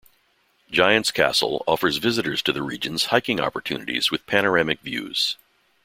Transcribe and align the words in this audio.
Giants 0.71 1.11
Castle 1.11 1.63
offers 1.67 1.97
visitors 1.97 2.41
to 2.41 2.51
the 2.51 2.63
regions 2.63 3.05
hiking 3.13 3.39
opportunities 3.39 4.09
with 4.09 4.25
panoramic 4.25 4.79
views. 4.79 5.37